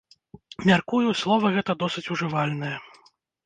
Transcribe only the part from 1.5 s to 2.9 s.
гэта досыць ужывальнае.